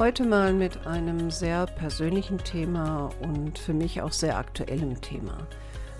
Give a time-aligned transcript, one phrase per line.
[0.00, 5.46] Heute mal mit einem sehr persönlichen Thema und für mich auch sehr aktuellem Thema,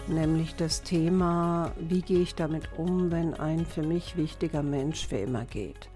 [0.09, 5.18] nämlich das Thema, wie gehe ich damit um, wenn ein für mich wichtiger Mensch für
[5.18, 5.90] immer geht.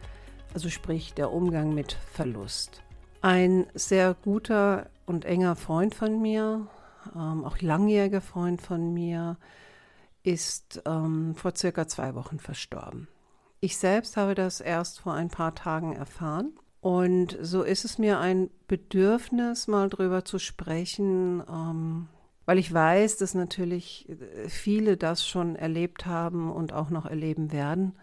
[0.53, 2.83] Also sprich der Umgang mit Verlust.
[3.23, 6.67] Ein sehr guter und enger Freund von mir,
[7.17, 9.39] ähm, auch langjähriger Freund von mir,
[10.23, 13.09] ist ähm, vor circa zwei Wochen verstorben.
[13.61, 16.53] Ich selbst habe das erst vor ein paar Tagen erfahren
[16.85, 22.09] und so ist es mir ein Bedürfnis, mal drüber zu sprechen, ähm,
[22.45, 27.53] weil ich weiß, dass natürlich äh, viele das schon erlebt haben und auch noch erleben
[27.53, 27.95] werden.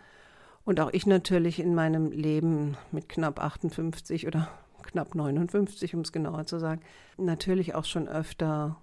[0.66, 4.50] Und auch ich natürlich in meinem Leben mit knapp 58 oder
[4.82, 6.82] knapp 59, um es genauer zu sagen,
[7.18, 8.82] natürlich auch schon öfter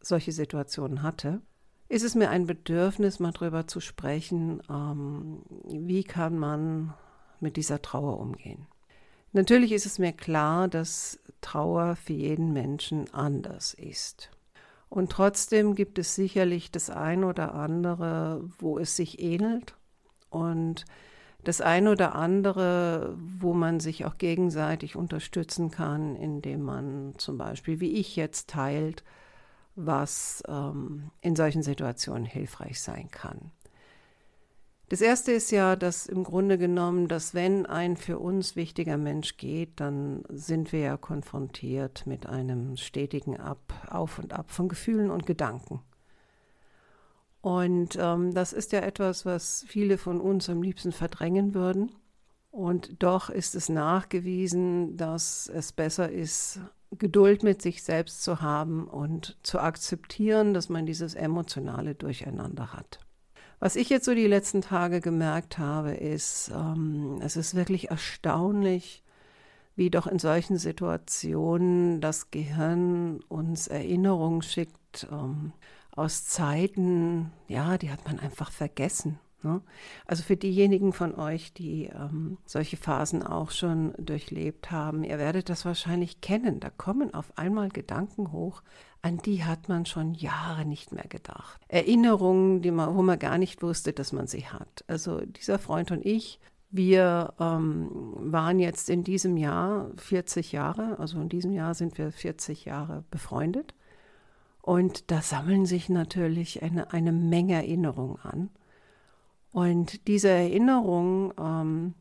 [0.00, 1.42] solche Situationen hatte.
[1.90, 6.94] Ist es mir ein Bedürfnis, mal drüber zu sprechen, ähm, wie kann man
[7.38, 8.66] mit dieser Trauer umgehen?
[9.34, 14.30] Natürlich ist es mir klar, dass Trauer für jeden Menschen anders ist.
[14.88, 19.74] Und trotzdem gibt es sicherlich das ein oder andere, wo es sich ähnelt
[20.30, 20.84] und
[21.42, 27.80] das ein oder andere, wo man sich auch gegenseitig unterstützen kann, indem man zum Beispiel,
[27.80, 29.02] wie ich jetzt, teilt,
[29.74, 33.50] was ähm, in solchen Situationen hilfreich sein kann.
[34.88, 39.38] Das erste ist ja, dass im Grunde genommen, dass wenn ein für uns wichtiger Mensch
[39.38, 45.10] geht, dann sind wir ja konfrontiert mit einem stetigen Ab, Auf und Ab von Gefühlen
[45.10, 45.80] und Gedanken.
[47.40, 51.92] Und ähm, das ist ja etwas, was viele von uns am liebsten verdrängen würden.
[52.50, 56.60] Und doch ist es nachgewiesen, dass es besser ist,
[56.92, 63.00] Geduld mit sich selbst zu haben und zu akzeptieren, dass man dieses emotionale Durcheinander hat.
[63.60, 69.02] Was ich jetzt so die letzten Tage gemerkt habe, ist, ähm, es ist wirklich erstaunlich,
[69.76, 75.52] wie doch in solchen Situationen das Gehirn uns Erinnerungen schickt ähm,
[75.90, 79.18] aus Zeiten, ja, die hat man einfach vergessen.
[79.44, 79.60] Ne?
[80.06, 85.48] Also für diejenigen von euch, die ähm, solche Phasen auch schon durchlebt haben, ihr werdet
[85.48, 86.60] das wahrscheinlich kennen.
[86.60, 88.62] Da kommen auf einmal Gedanken hoch,
[89.04, 91.60] an die hat man schon Jahre nicht mehr gedacht.
[91.68, 94.82] Erinnerungen, die man, wo man gar nicht wusste, dass man sie hat.
[94.86, 101.20] Also dieser Freund und ich, wir ähm, waren jetzt in diesem Jahr 40 Jahre, also
[101.20, 103.74] in diesem Jahr sind wir 40 Jahre befreundet.
[104.62, 108.48] Und da sammeln sich natürlich eine, eine Menge Erinnerungen an.
[109.52, 111.94] Und diese Erinnerungen, ähm,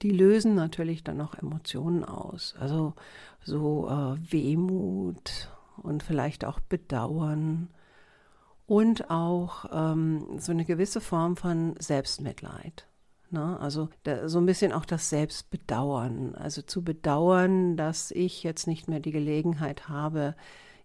[0.00, 2.54] die lösen natürlich dann auch Emotionen aus.
[2.58, 2.94] Also
[3.44, 7.68] so äh, Wehmut und vielleicht auch Bedauern
[8.66, 12.86] und auch ähm, so eine gewisse Form von Selbstmitleid.
[13.30, 13.58] Ne?
[13.60, 16.34] Also da, so ein bisschen auch das Selbstbedauern.
[16.34, 20.36] Also zu bedauern, dass ich jetzt nicht mehr die Gelegenheit habe,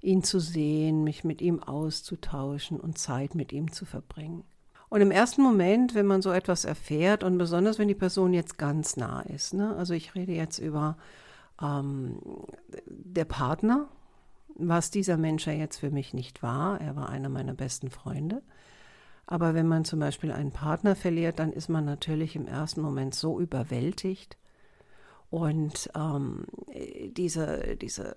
[0.02, 4.44] ihn zu sehen, mich mit ihm auszutauschen und Zeit mit ihm zu verbringen.
[4.90, 8.58] Und im ersten Moment, wenn man so etwas erfährt und besonders wenn die Person jetzt
[8.58, 9.76] ganz nah ist, ne?
[9.76, 10.98] also ich rede jetzt über
[11.62, 12.20] ähm,
[12.86, 13.90] der Partner,
[14.58, 18.42] was dieser Mensch ja jetzt für mich nicht war, er war einer meiner besten Freunde.
[19.26, 23.14] Aber wenn man zum Beispiel einen Partner verliert, dann ist man natürlich im ersten Moment
[23.14, 24.38] so überwältigt.
[25.30, 26.46] Und ähm,
[27.12, 28.16] diese, diese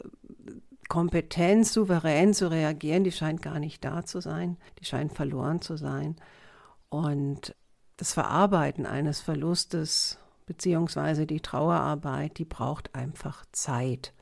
[0.88, 5.76] Kompetenz, souverän zu reagieren, die scheint gar nicht da zu sein, die scheint verloren zu
[5.76, 6.16] sein.
[6.88, 7.56] Und
[7.96, 14.12] das Verarbeiten eines Verlustes beziehungsweise die Trauerarbeit, die braucht einfach Zeit.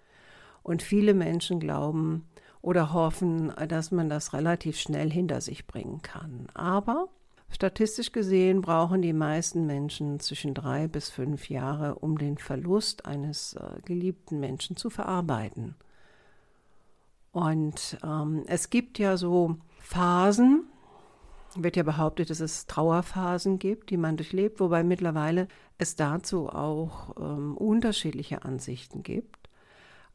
[0.62, 2.26] Und viele Menschen glauben
[2.60, 6.48] oder hoffen, dass man das relativ schnell hinter sich bringen kann.
[6.54, 7.08] Aber
[7.50, 13.54] statistisch gesehen brauchen die meisten Menschen zwischen drei bis fünf Jahre, um den Verlust eines
[13.54, 15.76] äh, geliebten Menschen zu verarbeiten.
[17.32, 20.64] Und ähm, es gibt ja so Phasen,
[21.54, 27.16] wird ja behauptet, dass es Trauerphasen gibt, die man durchlebt, wobei mittlerweile es dazu auch
[27.18, 29.37] ähm, unterschiedliche Ansichten gibt.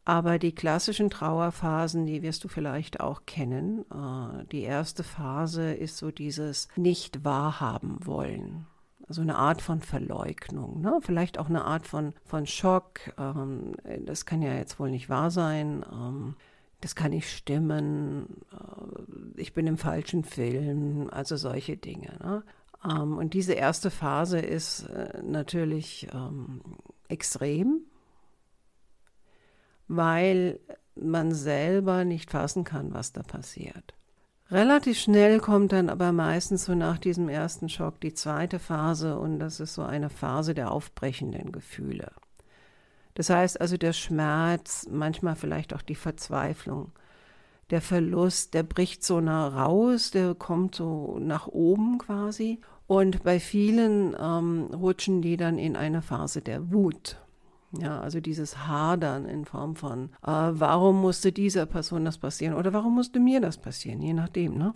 [0.05, 3.85] Aber die klassischen Trauerphasen, die wirst du vielleicht auch kennen.
[3.89, 8.65] Äh, die erste Phase ist so dieses Nicht wahrhaben wollen.
[9.07, 10.99] Also eine Art von Verleugnung, ne?
[11.01, 12.99] vielleicht auch eine Art von, von Schock.
[13.17, 13.73] Ähm,
[14.05, 15.85] das kann ja jetzt wohl nicht wahr sein.
[15.91, 16.35] Ähm,
[16.81, 18.41] das kann nicht stimmen.
[18.51, 21.09] Äh, ich bin im falschen Film.
[21.11, 22.17] Also solche Dinge.
[22.21, 22.43] Ne?
[22.85, 26.07] Ähm, und diese erste Phase ist äh, natürlich
[27.07, 27.82] extrem,
[29.87, 30.59] weil
[30.95, 33.93] man selber nicht fassen kann, was da passiert.
[34.51, 39.39] Relativ schnell kommt dann aber meistens so nach diesem ersten Schock die zweite Phase und
[39.39, 42.11] das ist so eine Phase der aufbrechenden Gefühle.
[43.15, 46.91] Das heißt also der Schmerz, manchmal vielleicht auch die Verzweiflung,
[47.69, 52.59] der Verlust, der bricht so nah raus, der kommt so nach oben quasi.
[52.85, 57.17] Und bei vielen ähm, rutschen die dann in eine Phase der Wut.
[57.79, 62.71] Ja, also dieses Hadern in Form von, äh, warum musste dieser Person das passieren oder
[62.71, 64.75] warum musste mir das passieren, je nachdem, ne?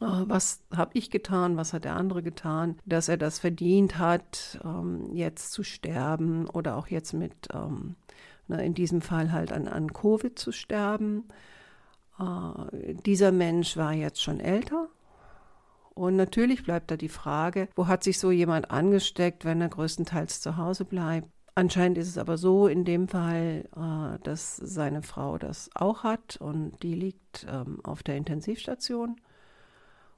[0.00, 4.60] Äh, was habe ich getan, was hat der andere getan, dass er das verdient hat,
[4.64, 7.96] ähm, jetzt zu sterben oder auch jetzt mit, ähm,
[8.46, 11.24] na, in diesem Fall halt an, an Covid zu sterben.
[12.20, 14.88] Äh, dieser Mensch war jetzt schon älter,
[15.94, 20.40] und natürlich bleibt da die Frage, wo hat sich so jemand angesteckt, wenn er größtenteils
[20.40, 21.28] zu Hause bleibt?
[21.54, 26.36] Anscheinend ist es aber so in dem Fall, äh, dass seine Frau das auch hat
[26.36, 29.16] und die liegt ähm, auf der Intensivstation.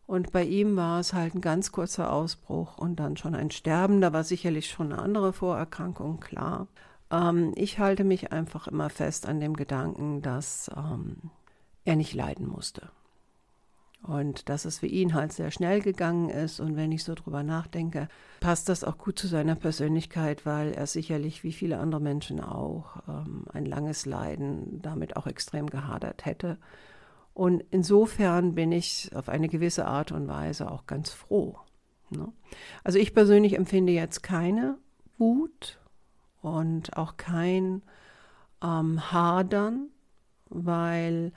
[0.06, 4.00] Und bei ihm war es halt ein ganz kurzer Ausbruch und dann schon ein Sterben.
[4.00, 6.68] Da war sicherlich schon eine andere Vorerkrankung, klar.
[7.10, 11.30] Ähm, ich halte mich einfach immer fest an dem Gedanken, dass ähm,
[11.84, 12.90] er nicht leiden musste.
[14.06, 16.60] Und dass es für ihn halt sehr schnell gegangen ist.
[16.60, 18.08] Und wenn ich so drüber nachdenke,
[18.40, 22.96] passt das auch gut zu seiner Persönlichkeit, weil er sicherlich, wie viele andere Menschen auch,
[23.08, 26.58] ähm, ein langes Leiden damit auch extrem gehadert hätte.
[27.32, 31.56] Und insofern bin ich auf eine gewisse Art und Weise auch ganz froh.
[32.10, 32.30] Ne?
[32.84, 34.76] Also ich persönlich empfinde jetzt keine
[35.16, 35.80] Wut
[36.42, 37.82] und auch kein
[38.62, 39.88] ähm, Hadern,
[40.50, 41.32] weil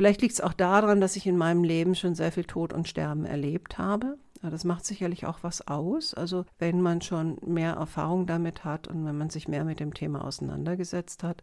[0.00, 2.88] Vielleicht liegt es auch daran, dass ich in meinem Leben schon sehr viel Tod und
[2.88, 4.16] Sterben erlebt habe.
[4.40, 6.14] Das macht sicherlich auch was aus.
[6.14, 9.92] Also wenn man schon mehr Erfahrung damit hat und wenn man sich mehr mit dem
[9.92, 11.42] Thema auseinandergesetzt hat,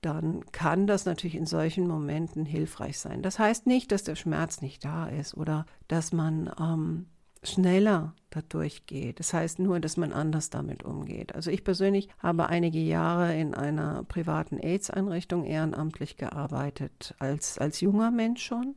[0.00, 3.20] dann kann das natürlich in solchen Momenten hilfreich sein.
[3.20, 7.06] Das heißt nicht, dass der Schmerz nicht da ist oder dass man ähm,
[7.42, 9.18] schneller dadurch geht.
[9.18, 11.34] Das heißt nur, dass man anders damit umgeht.
[11.34, 18.10] Also ich persönlich habe einige Jahre in einer privaten AIDS-Einrichtung ehrenamtlich gearbeitet, als, als junger
[18.10, 18.76] Mensch schon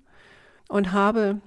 [0.68, 1.42] und habe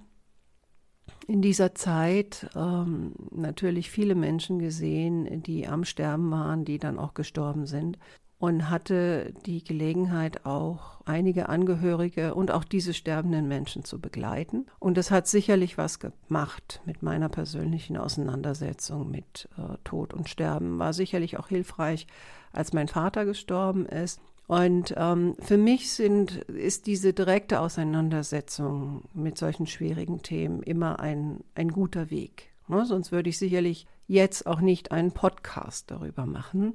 [1.26, 7.14] in dieser Zeit ähm, natürlich viele Menschen gesehen, die am Sterben waren, die dann auch
[7.14, 7.98] gestorben sind
[8.38, 14.66] und hatte die Gelegenheit, auch einige Angehörige und auch diese sterbenden Menschen zu begleiten.
[14.78, 20.78] Und das hat sicherlich was gemacht mit meiner persönlichen Auseinandersetzung mit äh, Tod und Sterben.
[20.78, 22.06] War sicherlich auch hilfreich,
[22.52, 24.20] als mein Vater gestorben ist.
[24.46, 31.40] Und ähm, für mich sind, ist diese direkte Auseinandersetzung mit solchen schwierigen Themen immer ein,
[31.54, 32.50] ein guter Weg.
[32.68, 32.86] Ne?
[32.86, 36.74] Sonst würde ich sicherlich jetzt auch nicht einen Podcast darüber machen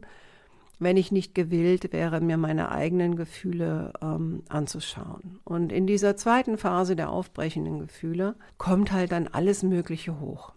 [0.84, 5.40] wenn ich nicht gewillt wäre, mir meine eigenen Gefühle ähm, anzuschauen.
[5.44, 10.54] Und in dieser zweiten Phase der aufbrechenden Gefühle kommt halt dann alles Mögliche hoch.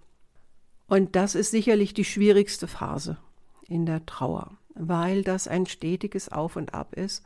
[0.88, 3.18] Und das ist sicherlich die schwierigste Phase
[3.68, 7.25] in der Trauer, weil das ein stetiges Auf und Ab ist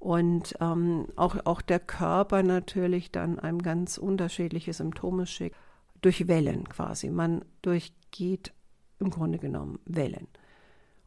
[0.00, 5.56] und ähm, auch, auch der Körper natürlich dann einem ganz unterschiedliche Symptome schickt,
[6.00, 7.10] durch Wellen quasi.
[7.10, 8.52] Man durchgeht
[8.98, 10.26] im Grunde genommen Wellen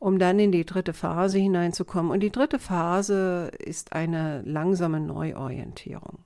[0.03, 2.11] um dann in die dritte Phase hineinzukommen.
[2.11, 6.19] Und die dritte Phase ist eine langsame Neuorientierung.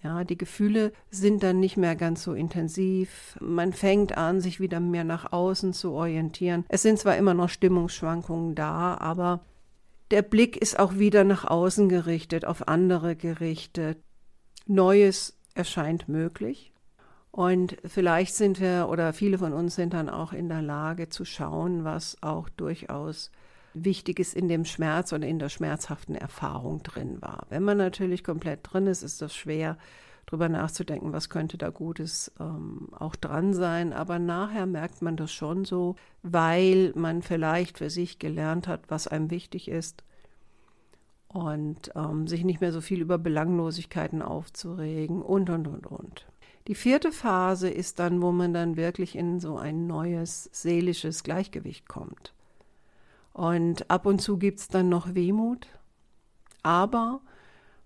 [0.00, 3.36] Ja, die Gefühle sind dann nicht mehr ganz so intensiv.
[3.40, 6.64] Man fängt an, sich wieder mehr nach außen zu orientieren.
[6.68, 9.40] Es sind zwar immer noch Stimmungsschwankungen da, aber
[10.12, 13.98] der Blick ist auch wieder nach außen gerichtet, auf andere gerichtet.
[14.66, 16.72] Neues erscheint möglich.
[17.36, 21.26] Und vielleicht sind wir oder viele von uns sind dann auch in der Lage zu
[21.26, 23.30] schauen, was auch durchaus
[23.74, 27.44] Wichtiges in dem Schmerz oder in der schmerzhaften Erfahrung drin war.
[27.50, 29.76] Wenn man natürlich komplett drin ist, ist das schwer,
[30.24, 33.92] darüber nachzudenken, was könnte da Gutes ähm, auch dran sein.
[33.92, 39.08] Aber nachher merkt man das schon so, weil man vielleicht für sich gelernt hat, was
[39.08, 40.04] einem wichtig ist
[41.28, 46.26] und ähm, sich nicht mehr so viel über Belanglosigkeiten aufzuregen und, und, und, und.
[46.66, 51.88] Die vierte Phase ist dann, wo man dann wirklich in so ein neues seelisches Gleichgewicht
[51.88, 52.34] kommt.
[53.32, 55.68] Und ab und zu gibt es dann noch Wehmut,
[56.62, 57.20] aber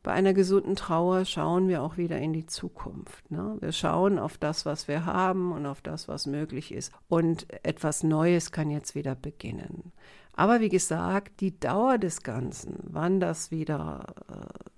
[0.03, 3.31] Bei einer gesunden Trauer schauen wir auch wieder in die Zukunft.
[3.31, 3.59] Ne?
[3.61, 6.91] Wir schauen auf das, was wir haben und auf das, was möglich ist.
[7.09, 9.93] Und etwas Neues kann jetzt wieder beginnen.
[10.33, 14.70] Aber wie gesagt, die Dauer des Ganzen, wann das wieder äh,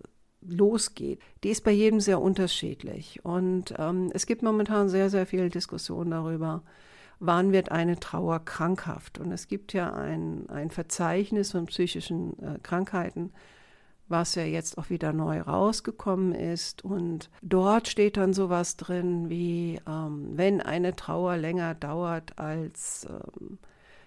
[0.46, 3.24] losgeht, die ist bei jedem sehr unterschiedlich.
[3.24, 6.62] Und ähm, es gibt momentan sehr, sehr viel Diskussion darüber,
[7.20, 9.18] wann wird eine Trauer krankhaft.
[9.18, 13.32] Und es gibt ja ein, ein Verzeichnis von psychischen äh, Krankheiten,
[14.08, 16.84] was ja jetzt auch wieder neu rausgekommen ist.
[16.84, 23.58] Und dort steht dann sowas drin wie, ähm, wenn eine Trauer länger dauert als, ähm,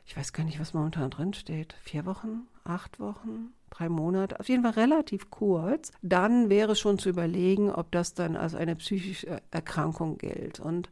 [0.06, 4.50] ich weiß gar nicht, was momentan drin steht, vier Wochen, acht Wochen, drei Monate, auf
[4.50, 9.42] jeden Fall relativ kurz, dann wäre schon zu überlegen, ob das dann als eine psychische
[9.52, 10.60] Erkrankung gilt.
[10.60, 10.90] Und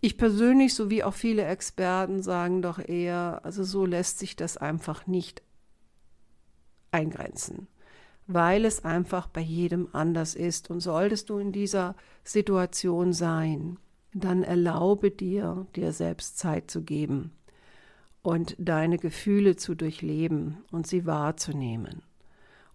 [0.00, 5.06] ich persönlich, sowie auch viele Experten, sagen doch eher, also so lässt sich das einfach
[5.06, 5.42] nicht
[6.90, 7.68] eingrenzen
[8.26, 10.70] weil es einfach bei jedem anders ist.
[10.70, 13.78] Und solltest du in dieser Situation sein,
[14.12, 17.32] dann erlaube dir, dir selbst Zeit zu geben
[18.22, 22.02] und deine Gefühle zu durchleben und sie wahrzunehmen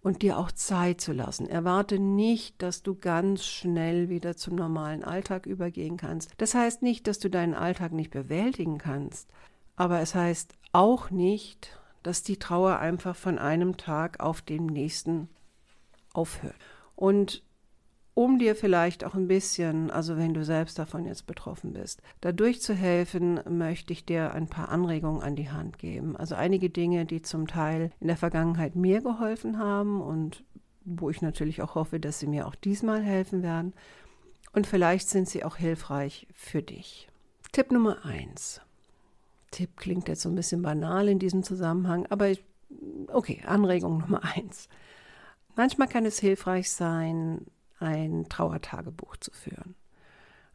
[0.02, 1.48] und dir auch Zeit zu lassen.
[1.48, 6.32] Erwarte nicht, dass du ganz schnell wieder zum normalen Alltag übergehen kannst.
[6.38, 9.30] Das heißt nicht, dass du deinen Alltag nicht bewältigen kannst,
[9.76, 15.30] aber es heißt auch nicht, dass die Trauer einfach von einem Tag auf den nächsten
[16.14, 16.56] aufhört.
[16.96, 17.44] Und
[18.14, 22.62] um dir vielleicht auch ein bisschen, also wenn du selbst davon jetzt betroffen bist, dadurch
[22.62, 26.18] zu helfen, möchte ich dir ein paar Anregungen an die Hand geben.
[26.18, 30.44] Also einige Dinge, die zum Teil in der Vergangenheit mir geholfen haben und
[30.84, 33.74] wo ich natürlich auch hoffe, dass sie mir auch diesmal helfen werden.
[34.54, 37.08] Und vielleicht sind sie auch hilfreich für dich.
[37.52, 38.62] Tipp Nummer eins.
[39.52, 42.32] Tipp klingt jetzt so ein bisschen banal in diesem Zusammenhang, aber
[43.08, 44.68] okay, Anregung Nummer eins.
[45.56, 47.46] Manchmal kann es hilfreich sein,
[47.82, 49.76] ein Trauertagebuch zu führen.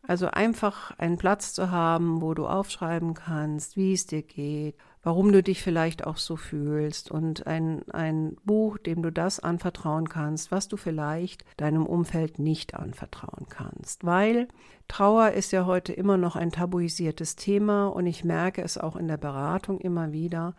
[0.09, 5.33] Also einfach einen Platz zu haben, wo du aufschreiben kannst, wie es dir geht, warum
[5.33, 10.53] du dich vielleicht auch so fühlst und ein, ein Buch, dem du das anvertrauen kannst,
[10.53, 14.05] was du vielleicht deinem Umfeld nicht anvertrauen kannst.
[14.05, 14.47] Weil
[14.87, 19.09] Trauer ist ja heute immer noch ein tabuisiertes Thema und ich merke es auch in
[19.09, 20.55] der Beratung immer wieder,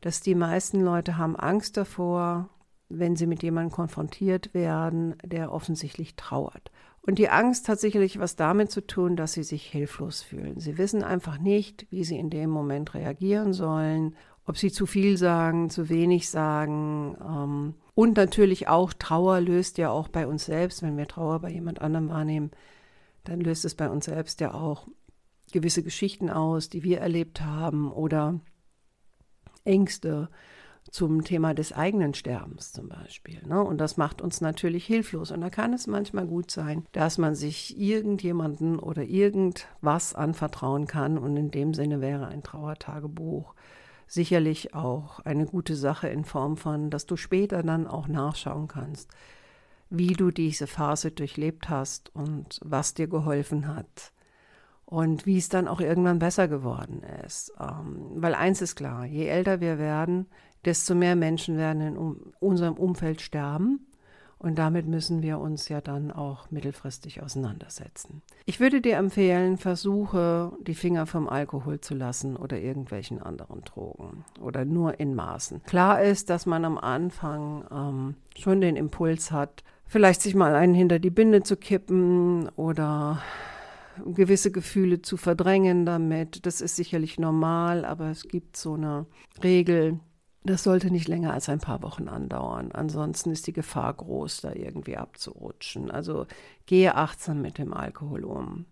[0.00, 2.48] dass die meisten Leute haben Angst davor,
[2.88, 6.70] wenn sie mit jemandem konfrontiert werden, der offensichtlich trauert.
[7.02, 10.58] Und die Angst hat sicherlich was damit zu tun, dass sie sich hilflos fühlen.
[10.58, 15.16] Sie wissen einfach nicht, wie sie in dem Moment reagieren sollen, ob sie zu viel
[15.16, 17.16] sagen, zu wenig sagen.
[17.20, 21.50] Ähm, und natürlich auch Trauer löst ja auch bei uns selbst, wenn wir Trauer bei
[21.50, 22.50] jemand anderem wahrnehmen,
[23.24, 24.88] dann löst es bei uns selbst ja auch
[25.52, 28.40] gewisse Geschichten aus, die wir erlebt haben oder
[29.64, 30.28] Ängste
[30.90, 33.42] zum Thema des eigenen Sterbens zum Beispiel.
[33.46, 33.62] Ne?
[33.62, 35.30] Und das macht uns natürlich hilflos.
[35.30, 41.18] Und da kann es manchmal gut sein, dass man sich irgendjemanden oder irgendwas anvertrauen kann.
[41.18, 43.54] Und in dem Sinne wäre ein Trauertagebuch
[44.06, 49.10] sicherlich auch eine gute Sache in Form von, dass du später dann auch nachschauen kannst,
[49.90, 54.12] wie du diese Phase durchlebt hast und was dir geholfen hat
[54.84, 57.52] und wie es dann auch irgendwann besser geworden ist.
[57.60, 60.26] Ähm, weil eins ist klar, je älter wir werden,
[60.66, 63.86] desto mehr Menschen werden in um, unserem Umfeld sterben.
[64.38, 68.20] Und damit müssen wir uns ja dann auch mittelfristig auseinandersetzen.
[68.44, 74.24] Ich würde dir empfehlen, versuche die Finger vom Alkohol zu lassen oder irgendwelchen anderen Drogen
[74.38, 75.62] oder nur in Maßen.
[75.62, 80.74] Klar ist, dass man am Anfang ähm, schon den Impuls hat, vielleicht sich mal einen
[80.74, 83.22] hinter die Binde zu kippen oder
[84.04, 86.44] gewisse Gefühle zu verdrängen damit.
[86.44, 89.06] Das ist sicherlich normal, aber es gibt so eine
[89.42, 89.98] Regel,
[90.46, 92.72] das sollte nicht länger als ein paar Wochen andauern.
[92.72, 95.90] Ansonsten ist die Gefahr groß, da irgendwie abzurutschen.
[95.90, 96.26] Also
[96.66, 98.66] gehe achtsam mit dem Alkohol um.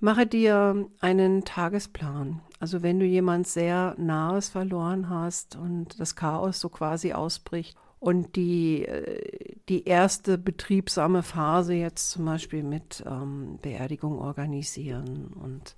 [0.00, 2.40] Mache dir einen Tagesplan.
[2.60, 8.36] Also wenn du jemand sehr Nahes verloren hast und das Chaos so quasi ausbricht und
[8.36, 15.76] die, äh, die erste betriebsame Phase jetzt zum Beispiel mit ähm, Beerdigung organisieren und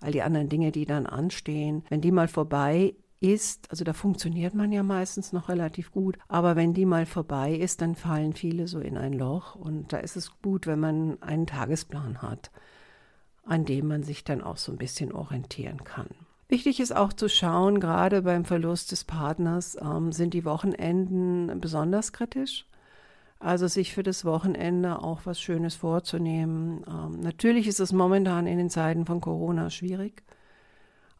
[0.00, 4.54] all die anderen Dinge, die dann anstehen, wenn die mal vorbei ist, also da funktioniert
[4.54, 8.68] man ja meistens noch relativ gut, aber wenn die mal vorbei ist, dann fallen viele
[8.68, 12.50] so in ein Loch und da ist es gut, wenn man einen Tagesplan hat,
[13.44, 16.08] an dem man sich dann auch so ein bisschen orientieren kann.
[16.48, 22.12] Wichtig ist auch zu schauen, gerade beim Verlust des Partners ähm, sind die Wochenenden besonders
[22.12, 22.64] kritisch.
[23.40, 26.84] Also sich für das Wochenende auch was Schönes vorzunehmen.
[26.88, 30.24] Ähm, natürlich ist es momentan in den Zeiten von Corona schwierig.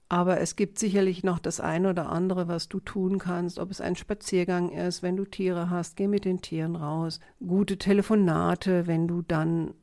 [0.08, 3.80] Aber es gibt sicherlich noch das eine oder andere, was du tun kannst, ob es
[3.80, 7.20] ein Spaziergang ist, wenn du Tiere hast, geh mit den Tieren raus.
[7.46, 9.74] Gute Telefonate, wenn du dann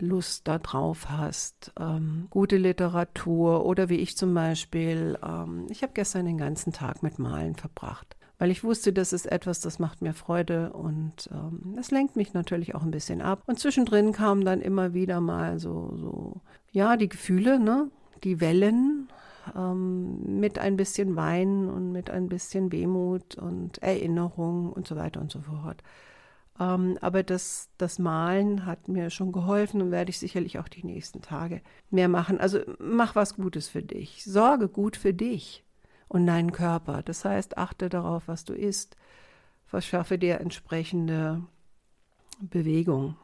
[0.00, 1.72] Lust darauf hast.
[1.78, 7.02] Ähm, gute Literatur oder wie ich zum Beispiel, ähm, ich habe gestern den ganzen Tag
[7.02, 11.74] mit Malen verbracht, weil ich wusste, das ist etwas, das macht mir Freude und ähm,
[11.74, 13.42] das lenkt mich natürlich auch ein bisschen ab.
[13.46, 17.90] Und zwischendrin kamen dann immer wieder mal so, so ja, die Gefühle, ne?
[18.24, 19.08] die Wellen
[19.56, 25.20] ähm, mit ein bisschen Wein und mit ein bisschen Wehmut und Erinnerung und so weiter
[25.20, 25.82] und so fort.
[26.60, 30.84] Ähm, aber das, das Malen hat mir schon geholfen und werde ich sicherlich auch die
[30.84, 32.40] nächsten Tage mehr machen.
[32.40, 34.24] Also mach was Gutes für dich.
[34.24, 35.64] Sorge gut für dich
[36.08, 37.02] und deinen Körper.
[37.02, 38.96] Das heißt, achte darauf, was du isst.
[39.66, 41.42] Verschaffe dir entsprechende
[42.40, 43.16] Bewegung.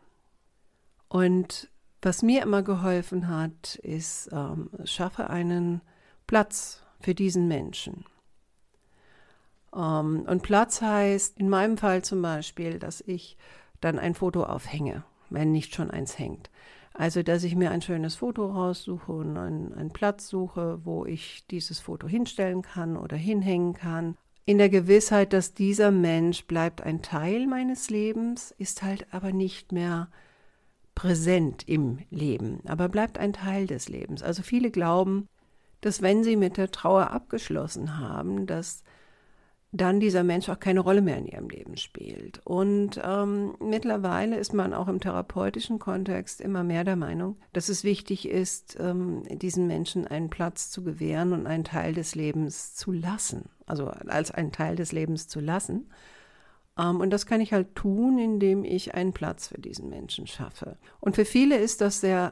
[1.09, 1.69] Und
[2.03, 5.81] was mir immer geholfen hat, ist, ähm, schaffe einen
[6.27, 8.05] Platz für diesen Menschen.
[9.71, 13.37] Um, ähm, und Platz heißt in meinem Fall zum Beispiel, dass ich
[13.81, 16.51] dann ein Foto aufhänge, wenn nicht schon eins hängt.
[16.93, 21.45] Also, dass ich mir ein schönes Foto raussuche und einen, einen Platz suche, wo ich
[21.51, 24.17] dieses Foto hinstellen kann oder hinhängen kann.
[24.47, 29.73] In der Gewissheit, dass dieser Mensch bleibt ein Teil meines Lebens, ist halt aber nicht
[29.73, 30.09] mehr
[30.95, 34.23] präsent im Leben, aber bleibt ein Teil des Lebens.
[34.23, 35.29] Also viele glauben,
[35.85, 38.85] dass wenn sie mit der Trauer abgeschlossen haben, dass
[39.71, 42.41] dann dieser Mensch auch keine Rolle mehr in ihrem Leben spielt.
[42.45, 47.83] Und ähm, mittlerweile ist man auch im therapeutischen Kontext immer mehr der Meinung, dass es
[47.83, 52.93] wichtig ist, ähm, diesen Menschen einen Platz zu gewähren und einen Teil des Lebens zu
[52.93, 55.91] lassen, also als einen Teil des Lebens zu lassen.
[56.79, 60.79] Ähm, und das kann ich halt tun, indem ich einen Platz für diesen Menschen schaffe.
[61.01, 62.31] Und für viele ist das sehr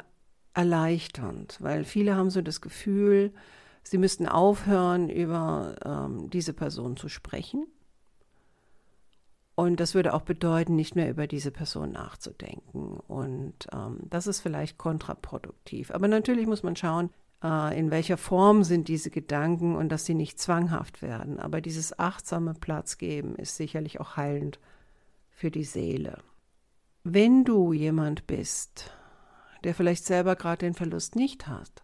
[0.54, 3.32] erleichternd, weil viele haben so das Gefühl,
[3.82, 7.66] sie müssten aufhören, über ähm, diese Person zu sprechen.
[9.54, 12.98] Und das würde auch bedeuten, nicht mehr über diese Person nachzudenken.
[13.06, 15.90] Und ähm, das ist vielleicht kontraproduktiv.
[15.90, 17.10] Aber natürlich muss man schauen,
[17.44, 21.38] äh, in welcher Form sind diese Gedanken und dass sie nicht zwanghaft werden.
[21.38, 24.58] Aber dieses achtsame Platz geben ist sicherlich auch heilend
[25.30, 26.18] für die Seele.
[27.04, 28.90] Wenn du jemand bist,
[29.64, 31.82] der vielleicht selber gerade den Verlust nicht hat,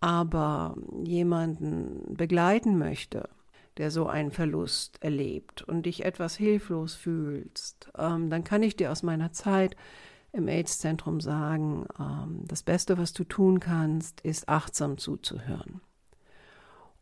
[0.00, 3.28] aber jemanden begleiten möchte,
[3.76, 8.92] der so einen Verlust erlebt und dich etwas hilflos fühlst, ähm, dann kann ich dir
[8.92, 9.76] aus meiner Zeit
[10.32, 15.80] im AIDS-Zentrum sagen, ähm, das Beste, was du tun kannst, ist achtsam zuzuhören.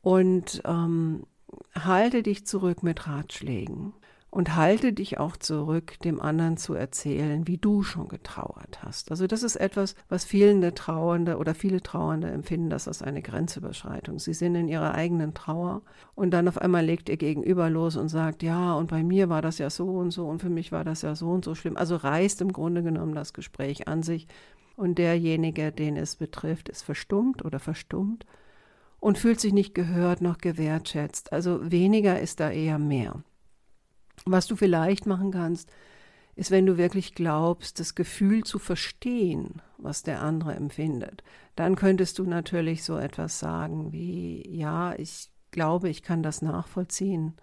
[0.03, 1.27] Und ähm,
[1.75, 3.93] halte dich zurück mit Ratschlägen
[4.31, 9.11] und halte dich auch zurück, dem anderen zu erzählen, wie du schon getrauert hast.
[9.11, 14.21] Also das ist etwas, was viele Trauernde oder viele Trauernde empfinden, das als eine Grenzüberschreitung.
[14.21, 15.83] Sie sind in ihrer eigenen Trauer
[16.15, 19.43] und dann auf einmal legt ihr Gegenüber los und sagt, ja, und bei mir war
[19.43, 21.77] das ja so und so und für mich war das ja so und so schlimm.
[21.77, 24.29] Also reißt im Grunde genommen das Gespräch an sich
[24.77, 28.27] und derjenige, den es betrifft, ist verstummt oder verstummt
[29.01, 31.33] und fühlt sich nicht gehört noch gewertschätzt.
[31.33, 33.25] Also weniger ist da eher mehr.
[34.27, 35.71] Was du vielleicht machen kannst,
[36.37, 41.23] ist, wenn du wirklich glaubst, das Gefühl zu verstehen, was der andere empfindet,
[41.57, 47.35] dann könntest du natürlich so etwas sagen wie, ja, ich glaube, ich kann das nachvollziehen.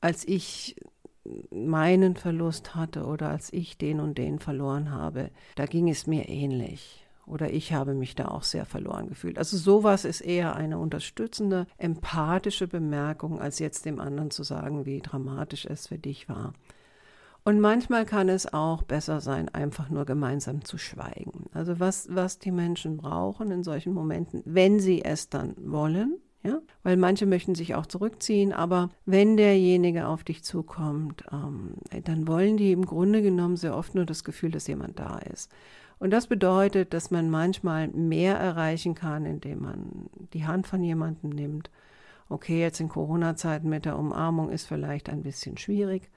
[0.00, 0.76] Als ich
[1.50, 6.28] meinen Verlust hatte oder als ich den und den verloren habe, da ging es mir
[6.28, 9.38] ähnlich oder ich habe mich da auch sehr verloren gefühlt.
[9.38, 15.00] Also sowas ist eher eine unterstützende, empathische Bemerkung, als jetzt dem anderen zu sagen, wie
[15.00, 16.52] dramatisch es für dich war.
[17.44, 21.46] Und manchmal kann es auch besser sein, einfach nur gemeinsam zu schweigen.
[21.54, 26.60] Also was, was die Menschen brauchen in solchen Momenten, wenn sie es dann wollen, ja,
[26.82, 32.56] weil manche möchten sich auch zurückziehen, aber wenn derjenige auf dich zukommt, ähm, dann wollen
[32.56, 35.50] die im Grunde genommen sehr oft nur das Gefühl, dass jemand da ist.
[35.98, 41.30] Und das bedeutet, dass man manchmal mehr erreichen kann, indem man die Hand von jemandem
[41.30, 41.70] nimmt.
[42.28, 46.10] Okay, jetzt in Corona-Zeiten mit der Umarmung ist vielleicht ein bisschen schwierig,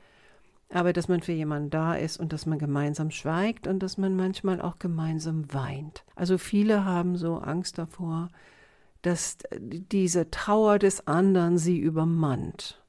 [0.69, 4.15] aber dass man für jemanden da ist und dass man gemeinsam schweigt und dass man
[4.15, 6.03] manchmal auch gemeinsam weint.
[6.15, 8.29] Also viele haben so Angst davor,
[9.01, 12.80] dass diese Trauer des anderen sie übermannt.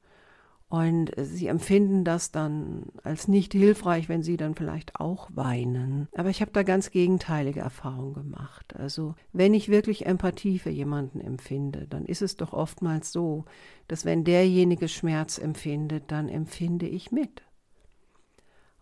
[0.72, 6.08] Und sie empfinden das dann als nicht hilfreich, wenn sie dann vielleicht auch weinen.
[6.16, 8.74] Aber ich habe da ganz gegenteilige Erfahrungen gemacht.
[8.78, 13.44] Also wenn ich wirklich Empathie für jemanden empfinde, dann ist es doch oftmals so,
[13.86, 17.42] dass wenn derjenige Schmerz empfindet, dann empfinde ich mit.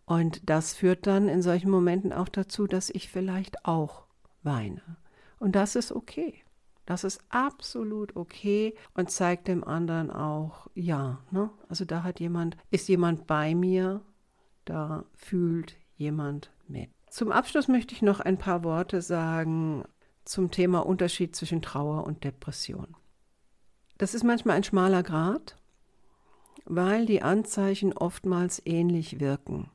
[0.07, 4.05] Und das führt dann in solchen Momenten auch dazu, dass ich vielleicht auch
[4.44, 4.96] weine.
[5.40, 6.35] Und das ist okay.
[6.86, 11.50] Das ist absolut okay und zeigt dem anderen auch, ja, ne?
[11.68, 14.00] also da hat jemand, ist jemand bei mir,
[14.64, 16.90] da fühlt jemand mit.
[17.08, 19.84] Zum Abschluss möchte ich noch ein paar Worte sagen
[20.24, 22.96] zum Thema Unterschied zwischen Trauer und Depression.
[23.98, 25.56] Das ist manchmal ein schmaler Grat,
[26.64, 29.70] weil die Anzeichen oftmals ähnlich wirken.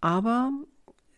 [0.00, 0.50] Aber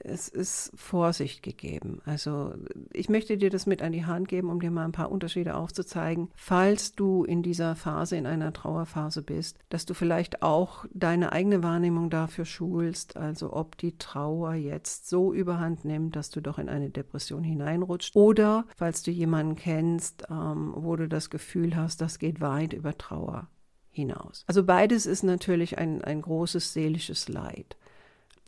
[0.05, 2.01] es ist Vorsicht gegeben.
[2.05, 2.55] Also
[2.93, 5.55] ich möchte dir das mit an die Hand geben, um dir mal ein paar Unterschiede
[5.55, 11.33] aufzuzeigen, falls du in dieser Phase, in einer Trauerphase bist, dass du vielleicht auch deine
[11.33, 16.59] eigene Wahrnehmung dafür schulst, also ob die Trauer jetzt so überhand nimmt, dass du doch
[16.59, 22.01] in eine Depression hineinrutscht oder falls du jemanden kennst, ähm, wo du das Gefühl hast,
[22.01, 23.49] das geht weit über Trauer
[23.91, 24.45] hinaus.
[24.47, 27.77] Also beides ist natürlich ein, ein großes seelisches Leid.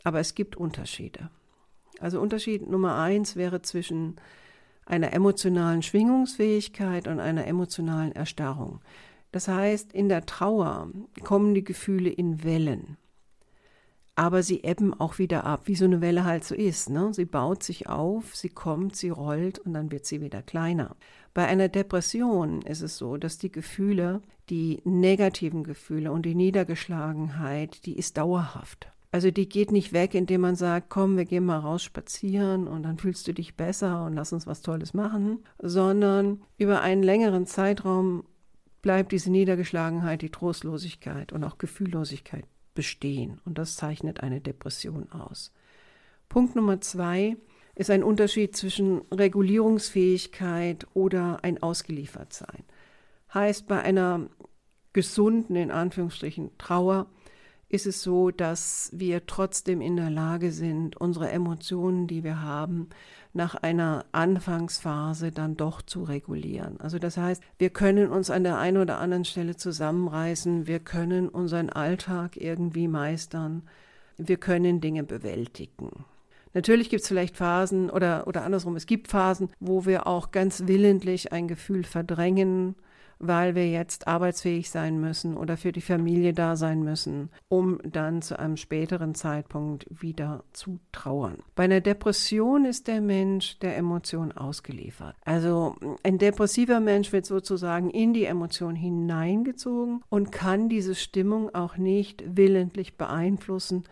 [0.03, 1.31] Aber es gibt Unterschiede.
[2.05, 4.17] Also Unterschied Nummer eins wäre zwischen
[4.85, 8.81] einer emotionalen Schwingungsfähigkeit und einer emotionalen Erstarrung.
[9.33, 10.91] Das heißt, in der Trauer
[11.23, 12.99] kommen die Gefühle in Wellen.
[14.17, 16.91] Aber sie ebben auch wieder ab, wie so eine Welle halt so ist.
[16.91, 17.15] Ne?
[17.15, 20.97] Sie baut sich auf, sie kommt, sie rollt und dann wird sie wieder kleiner.
[21.33, 27.87] Bei einer Depression ist es so, dass die Gefühle, die negativen Gefühle und die Niedergeschlagenheit,
[27.87, 28.94] die ist dauerhaft.
[29.15, 32.83] Also die geht nicht weg, indem man sagt, komm, wir gehen mal raus spazieren und
[32.83, 37.47] dann fühlst du dich besser und lass uns was Tolles machen, sondern über einen längeren
[37.47, 38.25] Zeitraum
[38.83, 43.41] bleibt diese Niedergeschlagenheit, die Trostlosigkeit und auch Gefühllosigkeit bestehen.
[43.45, 45.53] Und das zeichnet eine Depression aus.
[46.29, 47.37] Punkt Nummer zwei
[47.77, 52.65] ist ein Unterschied zwischen Regulierungsfähigkeit oder ein Ausgeliefertsein.
[53.33, 54.29] Heißt, bei einer
[54.93, 57.07] gesunden, in Anführungsstrichen, Trauer
[57.75, 62.89] ist es so, dass wir trotzdem in der Lage sind, unsere Emotionen, die wir haben,
[63.33, 66.79] nach einer Anfangsphase dann doch zu regulieren.
[66.81, 71.29] Also das heißt, wir können uns an der einen oder anderen Stelle zusammenreißen, wir können
[71.29, 73.65] unseren Alltag irgendwie meistern,
[74.19, 76.05] wir können Dinge bewältigen.
[76.53, 80.69] Natürlich gibt es vielleicht Phasen oder, oder andersrum, es gibt Phasen, wo wir auch ganz
[80.69, 82.77] willentlich ein Gefühl verdrängen,
[83.19, 88.23] weil wir jetzt arbeitsfähig sein müssen oder für die Familie da sein müssen, um dann
[88.23, 91.39] zu einem späteren Zeitpunkt wieder zu trauern.
[91.55, 95.17] Bei einer Depression ist der Mensch der Emotion ausgeliefert.
[95.25, 101.77] Also ein depressiver Mensch wird sozusagen in die Emotion hineingezogen und kann diese Stimmung auch
[101.77, 103.85] nicht willentlich beeinflussen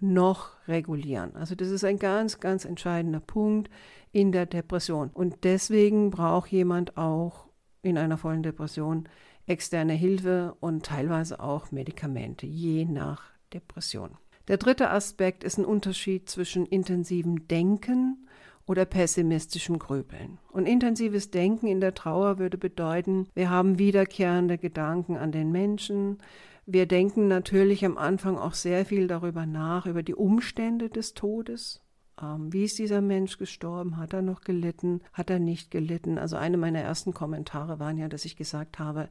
[0.00, 1.36] noch regulieren.
[1.36, 3.70] Also das ist ein ganz, ganz entscheidender Punkt
[4.12, 5.10] in der Depression.
[5.12, 7.46] Und deswegen braucht jemand auch
[7.82, 9.08] in einer vollen Depression
[9.46, 14.16] externe Hilfe und teilweise auch Medikamente, je nach Depression.
[14.48, 18.26] Der dritte Aspekt ist ein Unterschied zwischen intensivem Denken
[18.66, 20.38] oder pessimistischem Grübeln.
[20.52, 26.18] Und intensives Denken in der Trauer würde bedeuten, wir haben wiederkehrende Gedanken an den Menschen.
[26.66, 31.82] Wir denken natürlich am Anfang auch sehr viel darüber nach, über die Umstände des Todes.
[32.20, 33.96] Wie ist dieser Mensch gestorben?
[33.96, 35.00] Hat er noch gelitten?
[35.12, 36.18] Hat er nicht gelitten?
[36.18, 39.08] Also eine meiner ersten Kommentare waren ja, dass ich gesagt habe,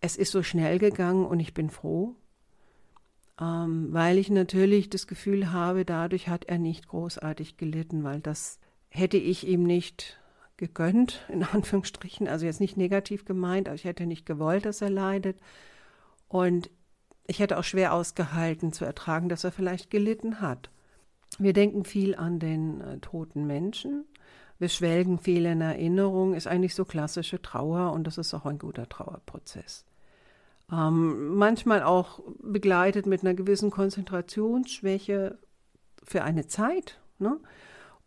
[0.00, 2.14] es ist so schnell gegangen und ich bin froh,
[3.40, 8.60] ähm, weil ich natürlich das Gefühl habe, dadurch hat er nicht großartig gelitten, weil das
[8.88, 10.20] hätte ich ihm nicht
[10.56, 14.90] gegönnt, in Anführungsstrichen, also jetzt nicht negativ gemeint, aber ich hätte nicht gewollt, dass er
[14.90, 15.38] leidet.
[16.28, 16.70] Und
[17.26, 20.70] ich hätte auch schwer ausgehalten zu ertragen, dass er vielleicht gelitten hat.
[21.38, 24.04] Wir denken viel an den äh, toten Menschen.
[24.58, 28.58] Wir schwelgen viel in Erinnerung, ist eigentlich so klassische Trauer und das ist auch ein
[28.58, 29.84] guter Trauerprozess.
[30.72, 35.38] Ähm, manchmal auch begleitet mit einer gewissen Konzentrationsschwäche
[36.02, 37.00] für eine Zeit.
[37.18, 37.38] Ne?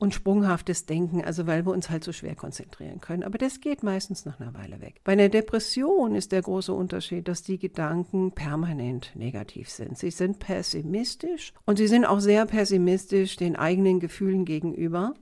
[0.02, 3.22] Und sprunghaftes Denken, also weil wir uns halt so schwer konzentrieren können.
[3.22, 5.00] Aber das geht meistens nach einer Weile weg.
[5.04, 10.00] Bei einer Depression ist der große Unterschied, dass die Gedanken permanent negativ sind.
[10.00, 15.14] Sie sind pessimistisch und sie sind auch sehr pessimistisch den eigenen Gefühlen gegenüber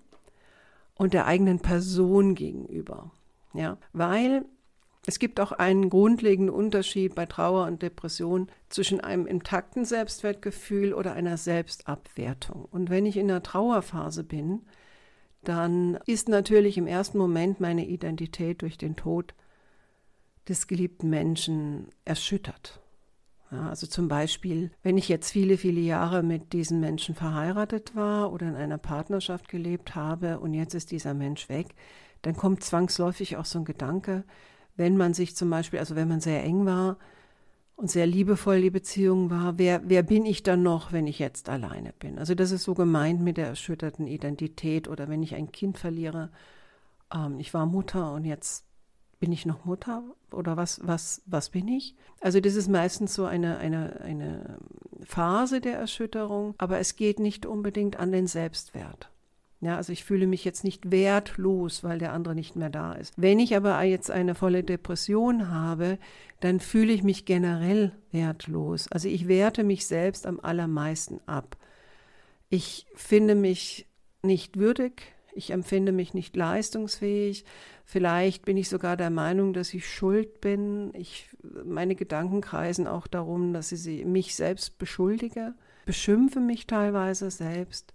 [0.96, 3.12] und der eigenen Person gegenüber.
[3.54, 4.46] Ja, weil
[5.10, 11.14] es gibt auch einen grundlegenden Unterschied bei Trauer und Depression zwischen einem intakten Selbstwertgefühl oder
[11.14, 12.66] einer Selbstabwertung.
[12.66, 14.68] Und wenn ich in der Trauerphase bin,
[15.44, 19.34] dann ist natürlich im ersten Moment meine Identität durch den Tod
[20.48, 22.80] des geliebten Menschen erschüttert.
[23.52, 28.32] Ja, also zum Beispiel, wenn ich jetzt viele, viele Jahre mit diesem Menschen verheiratet war
[28.32, 31.74] oder in einer Partnerschaft gelebt habe und jetzt ist dieser Mensch weg,
[32.22, 34.24] dann kommt zwangsläufig auch so ein Gedanke,
[34.80, 36.98] wenn man sich zum Beispiel, also wenn man sehr eng war
[37.76, 41.50] und sehr liebevoll die Beziehung war, wer, wer bin ich dann noch, wenn ich jetzt
[41.50, 42.18] alleine bin?
[42.18, 46.32] Also das ist so gemeint mit der erschütterten Identität oder wenn ich ein Kind verliere.
[47.14, 48.66] Ähm, ich war Mutter und jetzt
[49.20, 51.94] bin ich noch Mutter oder was, was, was bin ich?
[52.22, 54.60] Also das ist meistens so eine, eine, eine
[55.04, 59.12] Phase der Erschütterung, aber es geht nicht unbedingt an den Selbstwert.
[59.62, 63.14] Ja, also ich fühle mich jetzt nicht wertlos, weil der andere nicht mehr da ist.
[63.18, 65.98] Wenn ich aber jetzt eine volle Depression habe,
[66.40, 68.90] dann fühle ich mich generell wertlos.
[68.90, 71.58] Also ich werte mich selbst am allermeisten ab.
[72.50, 73.86] Ich finde mich
[74.22, 77.44] nicht würdig, ich empfinde mich nicht leistungsfähig.
[77.86, 80.94] Vielleicht bin ich sogar der Meinung, dass ich schuld bin.
[80.94, 81.30] Ich,
[81.66, 85.54] meine Gedanken kreisen auch darum, dass ich mich selbst beschuldige,
[85.86, 87.94] beschimpfe mich teilweise selbst.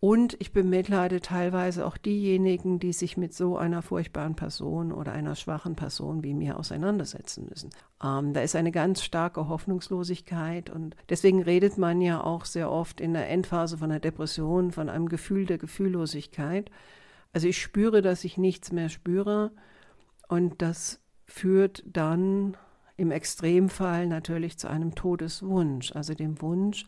[0.00, 5.34] Und ich bemitleide teilweise auch diejenigen, die sich mit so einer furchtbaren Person oder einer
[5.34, 7.70] schwachen Person wie mir auseinandersetzen müssen.
[8.02, 13.00] Ähm, da ist eine ganz starke Hoffnungslosigkeit und deswegen redet man ja auch sehr oft
[13.00, 16.70] in der Endphase von einer Depression von einem Gefühl der Gefühllosigkeit.
[17.32, 19.50] Also ich spüre, dass ich nichts mehr spüre
[20.28, 22.56] und das führt dann
[22.96, 26.86] im Extremfall natürlich zu einem Todeswunsch, also dem Wunsch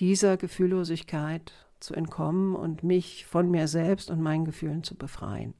[0.00, 5.54] dieser Gefühllosigkeit zu entkommen und mich von mir selbst und meinen Gefühlen zu befreien.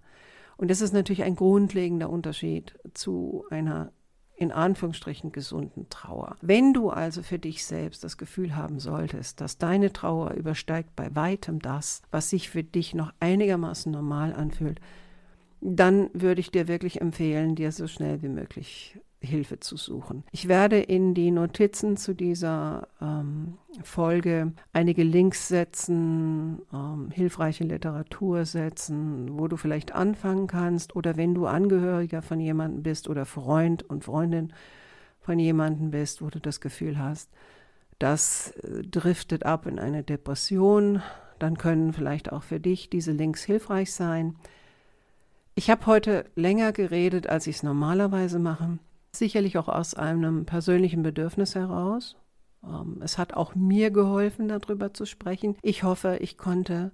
[0.56, 3.92] Und das ist natürlich ein grundlegender Unterschied zu einer
[4.36, 6.36] in Anführungsstrichen gesunden Trauer.
[6.40, 11.14] Wenn du also für dich selbst das Gefühl haben solltest, dass deine Trauer übersteigt bei
[11.14, 14.80] weitem das, was sich für dich noch einigermaßen normal anfühlt,
[15.60, 20.24] dann würde ich dir wirklich empfehlen, dir so schnell wie möglich Hilfe zu suchen.
[20.32, 28.46] Ich werde in die Notizen zu dieser ähm, Folge einige Links setzen, ähm, hilfreiche Literatur
[28.46, 33.82] setzen, wo du vielleicht anfangen kannst oder wenn du Angehöriger von jemandem bist oder Freund
[33.82, 34.54] und Freundin
[35.20, 37.30] von jemandem bist, wo du das Gefühl hast,
[37.98, 41.02] das äh, driftet ab in eine Depression,
[41.38, 44.36] dann können vielleicht auch für dich diese Links hilfreich sein.
[45.54, 48.78] Ich habe heute länger geredet, als ich es normalerweise mache.
[49.12, 52.16] Sicherlich auch aus einem persönlichen Bedürfnis heraus.
[52.64, 55.56] Ähm, es hat auch mir geholfen, darüber zu sprechen.
[55.62, 56.92] Ich hoffe, ich konnte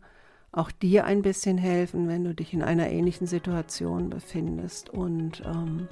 [0.52, 4.88] auch dir ein bisschen helfen, wenn du dich in einer ähnlichen Situation befindest.
[4.88, 5.88] Und ähm,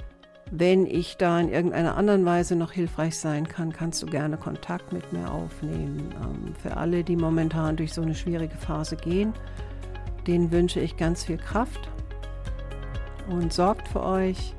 [0.50, 4.92] wenn ich da in irgendeiner anderen Weise noch hilfreich sein kann, kannst du gerne Kontakt
[4.92, 6.14] mit mir aufnehmen.
[6.22, 9.34] Ähm, für alle, die momentan durch so eine schwierige Phase gehen,
[10.26, 11.90] denen wünsche ich ganz viel Kraft
[13.28, 14.54] und sorgt für euch.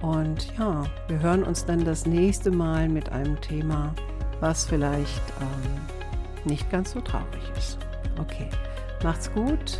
[0.00, 3.94] Und ja, wir hören uns dann das nächste Mal mit einem Thema,
[4.40, 7.78] was vielleicht ähm, nicht ganz so traurig ist.
[8.20, 8.48] Okay,
[9.02, 9.78] macht's gut.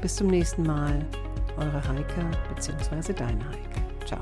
[0.00, 1.04] Bis zum nächsten Mal.
[1.56, 3.12] Eure Heike bzw.
[3.12, 4.04] deine Heike.
[4.04, 4.20] Ciao.